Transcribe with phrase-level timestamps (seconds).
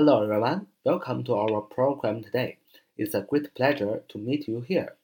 [0.00, 2.56] Hello everyone, welcome to our program today.
[2.96, 4.94] It's a great pleasure to meet you here.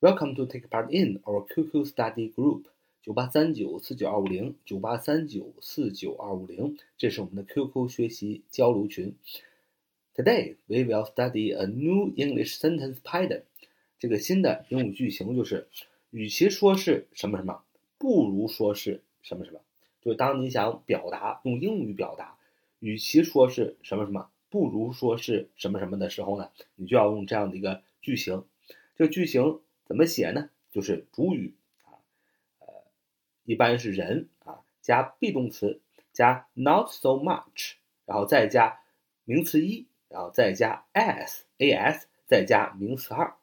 [0.00, 2.64] Welcome to take part in our QQ study group
[3.04, 9.14] 九八三九四九二五零九八三九四九二五零，这是我们的 QQ 学习交流群。
[10.16, 13.42] Today we will study a new English sentence pattern.
[14.00, 15.68] 这个新的英语句型就是，
[16.10, 17.62] 与其说是什么什么，
[17.96, 19.60] 不如说是什么什么。
[20.02, 22.35] 就是当你想表达用英语表达，
[22.78, 28.44] 与其说是什么什么，不如说是什么什么的时候呢，你就要用这样的一个句型。
[28.94, 30.50] 这个句型怎么写呢？
[30.70, 32.00] 就是主语啊，
[32.60, 32.66] 呃，
[33.44, 35.80] 一般是人啊，加 be 动词，
[36.12, 37.74] 加 not so much，
[38.04, 38.80] 然后再加
[39.24, 43.34] 名词一，然后再加 as as，再加名词二。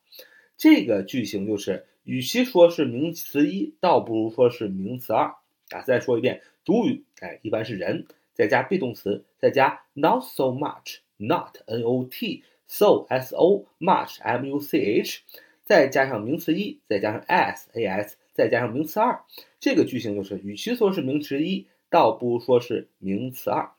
[0.57, 5.35] 这个句型就是，与其说是名词一，倒不如说是名词二
[5.69, 5.81] 啊。
[5.81, 15.19] 再说一遍，主语哎一般是人，再加 be 动词，再加 not so much，not n o t，so s o much m u c h，
[15.65, 19.21] 再加上名词一，再加上 as a s，再加上名词二。
[19.59, 23.71] 这个句型就是，与其说是名词一，倒不如说是名词二。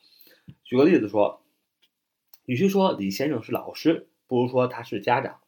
[0.65, 1.41] 举个例子说，
[2.45, 5.39] 与其说李先生是老师，不如说他是家长。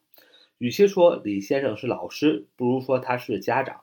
[0.57, 3.81] 与其说李先生是老师，不如说他是家长。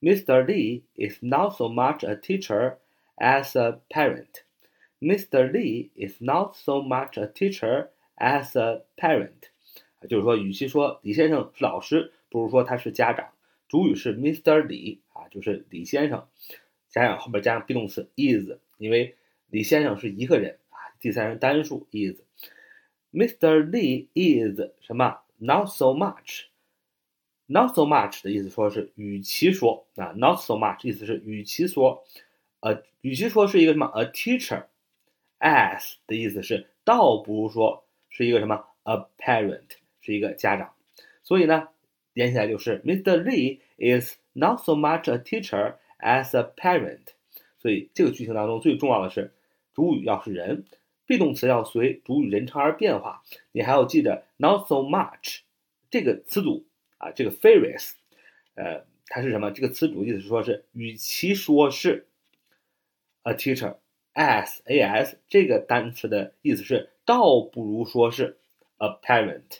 [0.00, 0.44] Mr.
[0.44, 2.76] Lee is not so much a teacher
[3.16, 4.41] as a parent.
[5.02, 5.50] Mr.
[5.50, 9.50] Lee is not so much a teacher as a parent.
[10.08, 13.32] 就是说，与其说李先生是老师，不如说他是家长。
[13.68, 14.64] 主语是 Mr.
[14.64, 16.28] Li 啊，就是李先生，
[16.88, 19.16] 加上后边加上 be 动词 is，因为
[19.48, 22.20] 李先生是一个人啊，第三人单数 is。
[23.12, 23.68] Mr.
[23.68, 26.44] Lee is 什么？Not so much,
[27.46, 32.04] not so much 的意思说是与其说啊，not so much 意思是与其说，
[32.60, 34.66] 呃，与其说是一个什么，a teacher
[35.42, 39.68] as 的意思是倒不如说是一个什么，a parent
[40.00, 40.72] 是一个家长，
[41.22, 41.68] 所以呢，
[42.12, 43.22] 连起来就是 Mr.
[43.22, 47.08] Lee is not so much a teacher as a parent。
[47.58, 49.34] 所以这个句型当中最重要的是
[49.74, 50.64] 主语要是人。
[51.04, 55.40] be 动词要随主语人称而变化，你还要记得 not so much
[55.90, 56.64] 这个词组
[56.96, 57.90] 啊，这个 phrase，
[58.54, 59.50] 呃，它是什么？
[59.50, 62.06] 这个词组意思是说是与其说是
[63.24, 63.76] a teacher
[64.14, 68.38] as as 这个单词的意思是倒不如说是
[68.78, 69.58] apparent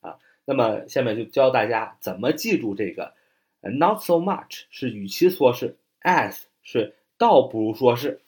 [0.00, 0.18] 啊。
[0.44, 3.14] 那么下面就教大家怎么记住这个
[3.60, 8.20] not so much 是与其说是 as 是倒不如说是。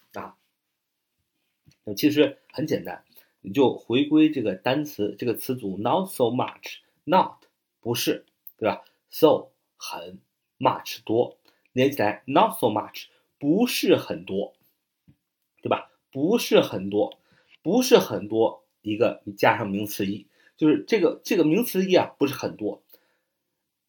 [1.86, 3.04] 那其实很简单，
[3.42, 7.44] 你就回归这个单词这个词组 not so much，not
[7.80, 8.24] 不是，
[8.56, 10.18] 对吧？so 很
[10.58, 11.36] ，much 多，
[11.72, 13.08] 连起来 not so much
[13.38, 14.54] 不是很多，
[15.64, 15.90] 对吧？
[16.12, 17.18] 不是很多，
[17.62, 20.26] 不是很多，一个你加上名词一，
[20.58, 22.82] 就是这个这个名词一啊不是很多。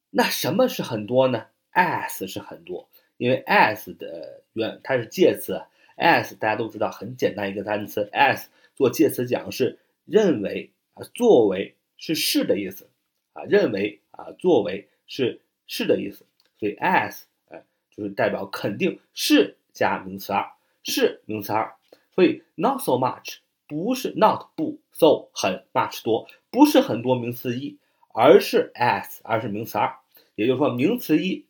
[0.09, 2.87] 那什么是很多呢？as 是很多，
[3.17, 5.61] 因为 as 的原它是介词。
[5.97, 12.89] as 大家都知道很简单一个单词，as 做介词讲是认为啊，作为是是的意思
[13.33, 16.25] 啊，认为啊，作为是是的意思，
[16.57, 20.49] 所以 as 哎就是代表肯定是加名词二，
[20.85, 21.75] 是名词二，
[22.13, 27.79] 所以 not so much 不是 not 不 so 很 much 多，不是很多名词一，
[28.13, 29.97] 而是 as 而是名词二，
[30.35, 31.47] 也就是说名词一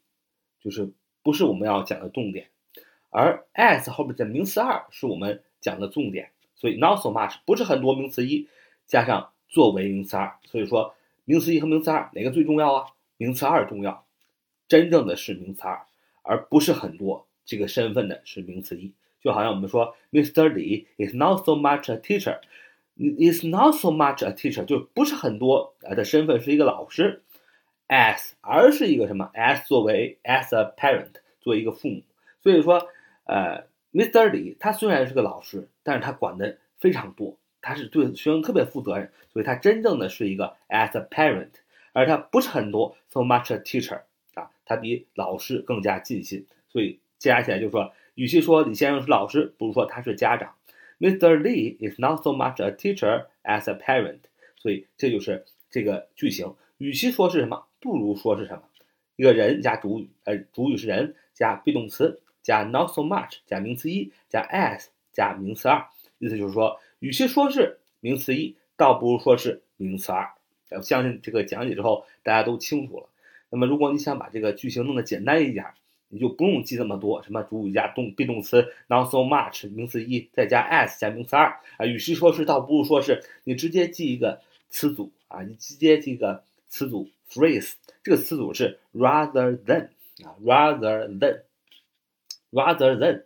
[0.61, 2.47] 就是不是我们要讲的重点。
[3.09, 8.47] 而 as 后边的名词二是我们讲的重点，所以 not so much 不是很多名词一
[8.87, 12.87] 加上作为名词二，所以说名词一和名词二哪个最重要啊？
[13.17, 14.05] 名词二重要，
[14.69, 15.85] 真正的是名词二，
[16.21, 18.93] 而不是很多这个身份的是名词一。
[19.25, 20.53] 就好像我们说 Mr.
[20.53, 27.23] Li is not so much a teacher，is not so much a teacher 就不是很多的身份是一个老师
[27.87, 32.03] ，as 而是一个什么？as 作为 as a parent 作为一个父母，
[32.41, 32.87] 所以说。
[33.27, 34.29] 呃，Mr.
[34.29, 41.49] 李他虽然是个老师，但是他管的非常多，他是对学生特别负责任，所以他真正的是一个 as a parent，
[41.91, 44.01] 而他不是很多 so much a teacher
[44.35, 50.55] 啊，他比老师更加尽心，所以加起来就说，与其说李先生是老师，不如说他是家长。
[50.99, 51.37] Mr.
[51.37, 54.21] Lee is not so much a teacher as a parent，
[54.57, 58.63] 所以这就是这个句型，与其说是什么，不如说是什么，
[59.15, 62.21] 一个人加主语，呃，主语是人加 be 动词。
[62.41, 65.87] 加 not so much 加名词一加 as 加名词二，
[66.19, 70.29] 意思就是说，与其说是名词一，倒不如说是名词二。
[70.69, 73.09] 我相信这个讲解之后大家都清楚了。
[73.49, 75.65] 那么，如果你想把这个句型弄得简单一点，
[76.15, 81.59] 你就不用记那么多，什么主语加动 be 动词 not so much 名词一再加 as 加名词二。
[81.75, 89.89] 啊，与其说是倒不如说是你直接记一个词组啊，你直接记一个词组 phrase，这个词组是 rather than
[90.23, 91.41] 啊，rather than
[92.49, 93.23] rather than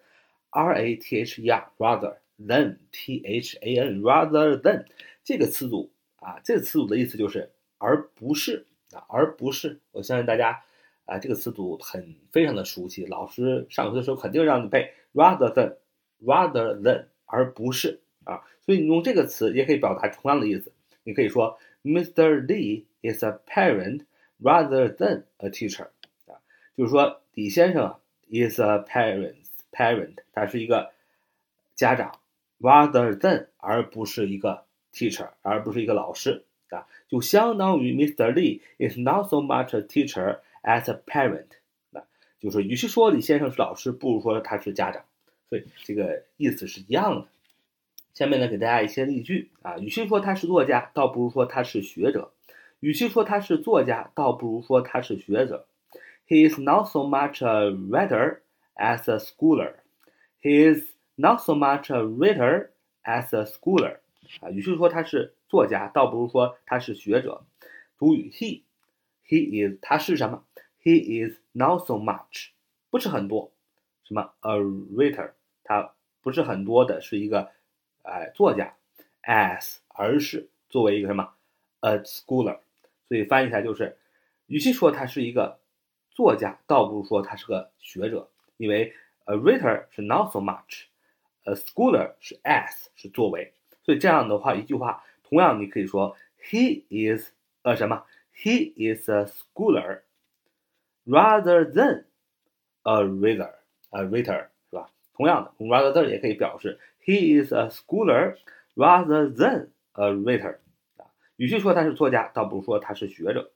[0.50, 4.86] r a t h e r rather than t h a n rather than
[5.24, 10.64] 这个词组啊，这个词组的意思就是而不是啊，而不是，我相信大家。
[11.10, 20.72] 啊，这个词组很非常的熟悉，老师上课的时候肯定让你背 rather than，rather than，而不是啊，所以你用这个词也可以表达同样的意思。
[21.04, 22.46] 你可以说 Mr.
[22.46, 24.06] Lee is a parent
[24.40, 25.88] rather than a teacher，
[26.28, 26.38] 啊，
[26.78, 27.96] 就是说李先生
[28.30, 30.92] is a parent，parent，他是一个
[31.74, 32.20] 家长
[32.60, 34.64] ，rather than，而不是一个
[34.94, 38.32] teacher，而不是一个老师啊，就相当于 Mr.
[38.32, 40.42] Lee is not so much a teacher。
[40.70, 41.48] As a parent，
[41.94, 42.06] 啊
[42.40, 45.04] 就是与其说李先生是老师，不如说他是家长，
[45.50, 47.28] 所以这个意思是一样的。
[48.14, 52.30] 下面呢，给大家一些例句啊，与其说他是作家，倒不如说他是学者；
[52.82, 55.66] 与其说他是作家，倒不如说他是学者。
[56.28, 58.42] He is not so much a writer
[58.76, 59.78] as a scholar.
[60.40, 60.84] He is
[61.16, 62.70] not so much a writer
[63.04, 63.98] as a scholar.
[64.42, 67.44] 啊，与其说他是作家，倒不如说他是学者。
[67.98, 70.44] 主语 he，he is 他是什么
[70.82, 72.50] ？He is not so much，
[72.90, 73.52] 不是很多，
[74.04, 75.32] 什么？A writer，
[75.64, 77.52] 他不是很多的，是一个
[78.04, 78.76] 哎作家
[79.24, 81.34] ，as 而是作为一个什么
[81.82, 82.60] ？A scholar，
[83.08, 83.98] 所以翻译起来就是，
[84.48, 85.60] 与其说他是一个
[86.12, 88.94] 作家，倒不如说他是个学者，因为
[89.26, 93.54] a writer 是 not so much，a scholar 是 as 是作为，
[93.84, 97.32] 所以这样的话一句话，同样你可以说 he is
[97.64, 100.04] a 什么，he is a scholar。
[101.10, 102.04] Rather than
[102.84, 103.52] a reader,
[103.90, 104.92] a reader 是吧？
[105.16, 108.38] 同样的，用 rather than 也可以表示 he is a scholar
[108.76, 110.58] rather than a reader
[110.98, 111.10] 啊。
[111.36, 113.52] 与其说他是作家，倒不如说他是学者。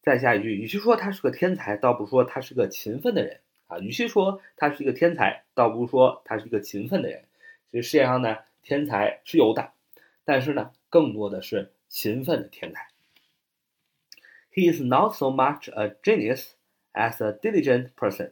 [0.00, 3.78] 再下一句，与其说他是个天才，倒不如说他是个勤奋的人啊。
[3.80, 7.24] 与其说他是一个天才，倒不如说他是一个勤奋的人。
[7.70, 9.72] 其实世界上呢，天才是有的，
[10.24, 12.88] 但是呢，更多的是勤奋的天才。
[14.50, 16.52] He is not so much a genius.
[16.93, 18.31] as a diligent person.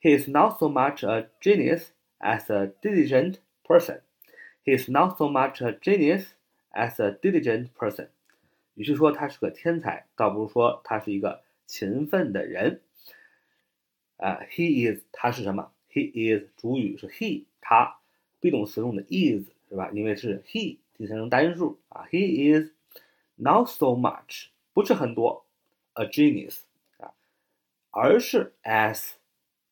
[0.00, 4.00] He is not so much a genius as a diligent person.
[4.64, 6.34] He is not so much a genius
[6.72, 8.08] as a diligent person.
[8.74, 12.80] 与其说他是个天才，倒不如说他是一个勤奋的人。
[14.16, 15.72] 啊、uh,，he is 他是什么？
[15.90, 17.98] he is 主语是 he，他
[18.40, 19.90] be 动词用的 is 是吧？
[19.92, 22.06] 因为是 he 第三人称单数啊。
[22.10, 22.70] He is
[23.34, 25.44] not so much 不是很多，
[25.94, 26.60] a genius
[27.99, 29.13] 而是 as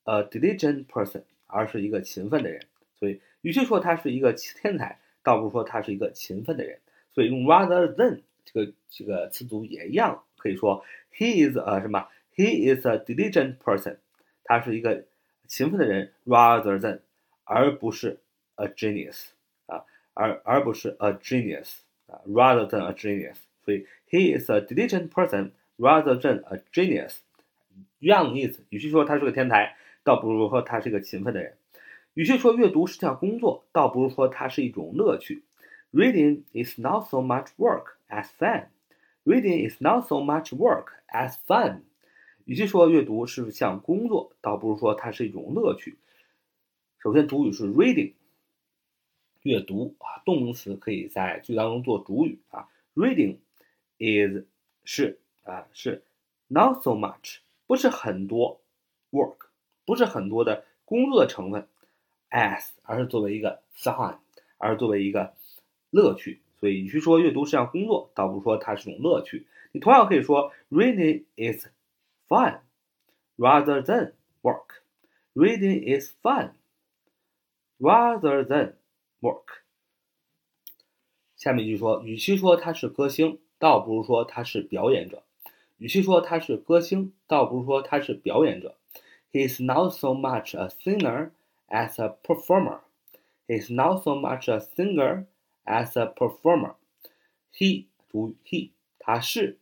[0.05, 2.59] a diligent person，而是一个勤奋的人。
[2.97, 6.79] 所以，与其说他是一个天才，倒不如说他是一个勤奋的人。
[7.13, 10.83] 所以用 rather than 这个这个词组也一样，可以说
[11.13, 13.97] he is a 什么？He is a diligent person，
[14.43, 15.05] 他是一个
[15.47, 17.01] 勤奋的人，rather than，
[17.43, 18.21] 而不是
[18.55, 19.27] a genius
[19.67, 19.85] 啊，
[20.15, 21.75] 而而不是 a genius
[22.07, 23.37] 啊，rather than a genius。
[23.63, 27.17] 所以 he is a diligent person rather than a genius。
[27.99, 31.53] 一样的意思，与其说他是个天才，倒不如说他是个勤奋的人；
[32.13, 35.43] 与其说阅读是项工作，倒不如说它是一种乐趣。
[35.91, 38.67] Reading is not so much work as fun.
[39.23, 41.81] Reading is not so much work as fun.
[42.43, 45.97] 与其说阅读是项工作，倒不如说它是一种乐趣。
[46.99, 48.13] 首先，主语是 reading，
[49.41, 52.67] 阅读啊，动词可以在句当中做主语啊。
[52.93, 53.37] Reading
[53.97, 54.45] is
[54.83, 56.03] 是啊是
[56.47, 57.39] not so much。
[57.67, 58.61] 不是很多
[59.11, 59.47] work，
[59.85, 61.67] 不是很多的工作的成分
[62.29, 64.17] ，as 而是作为一个 fun，
[64.57, 65.33] 而是作为一个
[65.89, 66.41] 乐趣。
[66.59, 69.45] 所以，与其说阅读是项工作，倒不如说它是种乐趣。
[69.71, 71.67] 你同样可以说 reading is
[72.27, 72.59] fun
[73.37, 74.81] rather than work。
[75.33, 76.51] Reading is fun
[77.77, 78.75] rather than
[79.19, 79.63] work。
[81.35, 85.23] 下面一句说，与其说他是歌星，倒不如说他是表演者。
[85.77, 88.75] 与其说他是歌星，倒不如说他是表演者。
[89.31, 91.31] He is not so much a singer
[91.67, 92.79] as a performer.
[93.47, 95.25] He is not so much a singer
[95.65, 96.75] as a performer.
[97.53, 99.57] He 主语 he 他是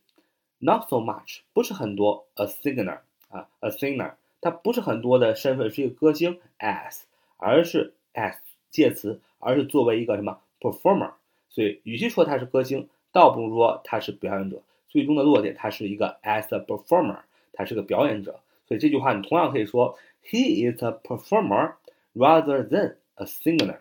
[0.58, 7.02] not so much 不是很多 a singer 啊 a singer 他不是很多的身份是一个歌星 as
[7.36, 8.36] 而是 as
[8.70, 11.14] 介词而是作为一个什么 performer。
[11.48, 14.62] 所以与其说他是歌星，倒不如说他是表演者。
[14.94, 17.22] 最终的落点，他是一个 as a performer，
[17.52, 18.40] 他是个表演者。
[18.68, 21.74] 所以这句话你同样可以说 He is a performer
[22.14, 23.80] rather than a singer。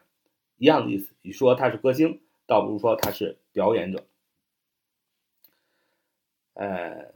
[0.57, 4.03] 一样的意思，你说他是歌星，倒不如说他是表演者。
[6.55, 7.13] 呃，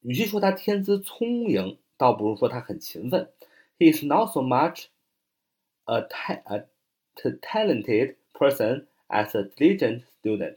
[0.00, 3.30] 与其说他天资聪颖，倒不如说他很勤奋。
[3.78, 4.86] He is not so much
[5.84, 6.66] a a
[7.40, 10.56] talented person as a diligent student.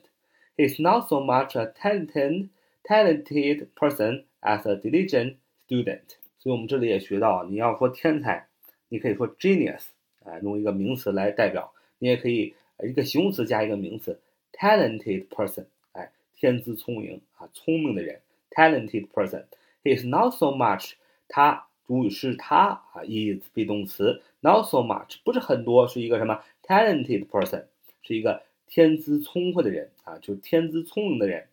[0.62, 2.48] He is not so much a talented
[2.84, 6.16] talented person as a diligent student.
[6.38, 8.48] 所以我们这里也学到，你要说天才，
[8.88, 9.82] 你可以说 genius，
[10.24, 14.20] 啊，用一个名词来代表；你也可以一个形容词加一个名词，
[14.52, 20.92] talented person，哎，天资聪颖啊，聪明的人，talented person。He is not so much，
[21.28, 27.64] 他主语是他啊，is be 动词，not so much 不是很多，是一个什么 talented person，
[28.02, 31.47] 是一个 天资聪慧的人啊，就是天资聪明的人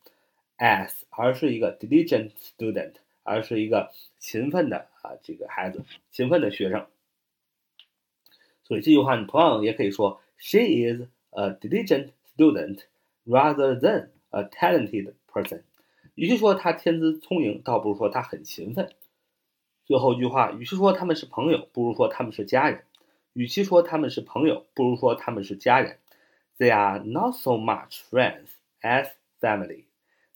[0.59, 2.93] ，as 而是一个 diligent student。
[3.23, 6.87] 而是一个勤奋的啊，这个孩子，勤奋的学生。
[8.64, 12.81] 所以这句话你同样也可以说，She is a diligent student
[13.26, 15.62] rather than a talented person。
[16.14, 18.90] 与其说她天资聪颖，倒不如说她很勤奋。
[19.85, 22.85] 最后一句话，与其说他们是朋友，不如说他们是家人。
[23.35, 25.99] 与其说他们是朋友，不如说他们是家人。
[26.61, 28.50] They are not so much friends
[28.83, 29.09] as
[29.40, 29.87] family.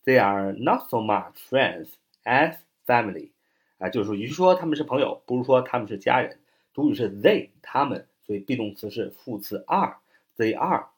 [0.04, 1.90] They are not so much friends
[2.24, 3.30] as Family，
[3.78, 6.38] 啊，就是说，与其说他们是朋友，不如说他们是家人。
[6.74, 9.96] 主语是 they，他们，所以 be 动词是副词 are。
[10.36, 10.88] They are，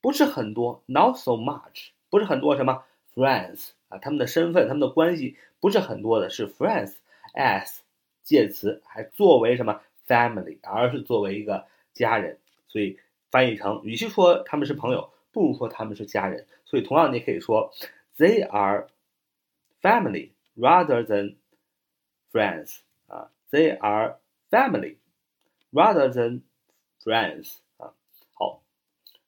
[0.00, 6.94] 不是很多，not so much，不是很多什么 friends 啊，他们的身份，他们的关系不是很多的，是 friends
[7.34, 7.78] as
[8.24, 12.98] 介词，还作为什么 family，而是作为一个家人，所以
[13.30, 16.46] 翻译成，与其说他们是朋友，不如说他们是家人。
[16.64, 17.72] 所以同样，你可以说
[18.16, 18.88] they are
[19.80, 20.30] family。
[20.58, 21.36] rather than
[22.32, 24.18] friends 啊，they are
[24.50, 24.96] family
[25.72, 26.40] rather than
[27.00, 27.94] friends 啊。
[28.34, 28.60] 好，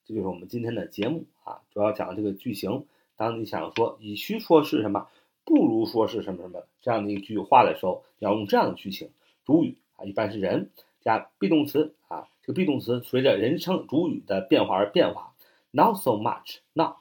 [0.04, 2.85] 这就是我们今天的节目啊，主要讲这个句型。
[3.14, 5.09] 当你想说与其说是什么，
[5.45, 9.12] 不如说是什么什么这样的一句话的时候，要用这样的句型。
[9.45, 15.35] 主语啊，一般是人加 be 动词啊，这个 be 动词随着人称主语的变化而变化。
[15.71, 16.97] Not so much，not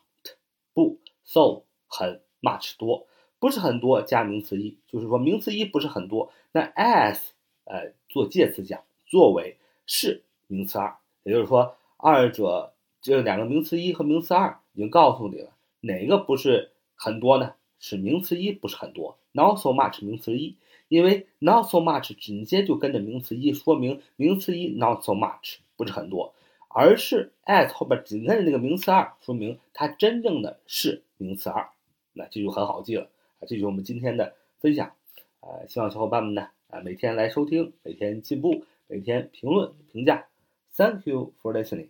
[0.74, 3.08] 不 so 很 much 多。
[3.40, 6.32] 不是很多加名词一，就是说名词一不是很多。
[6.52, 7.20] 那 as
[7.64, 17.54] 呃做介词讲，作为是名词二，也就是说二者这两个名词一和名词二已经告诉你了，哪个不是很多呢？
[17.80, 20.58] 是名词一不是很多，not so much 名词一，
[20.90, 26.34] 因为 not so much 紧接就跟着名词一，说明名词一 not so much 不是很多，
[26.68, 31.70] 而是 as 后边紧跟着那个名词二，说明它真正的是名词二，
[32.12, 33.04] 那这就很好记了。
[33.40, 34.92] 啊，这就是我们今天的分享，
[35.40, 40.28] 啊，希望小伙伴们呢，啊，每天来收听，每天进步，每天评论评价。
[40.76, 41.90] Thank you for listening.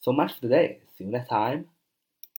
[0.00, 0.78] So much today.
[0.96, 1.77] See you next time.